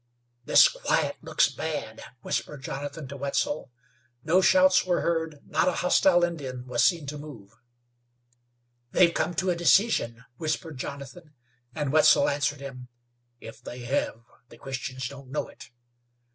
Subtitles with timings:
[0.45, 3.71] "This quiet looks bad," whispered Jonathan to Wetzel.
[4.23, 7.51] No shouts were heard; not a hostile Indian was seen to move.
[8.89, 11.35] "They've come to a decision," whispered Jonathan,
[11.75, 12.87] and Wetzel answered him:
[13.39, 15.69] "If they hev, the Christians don't know it."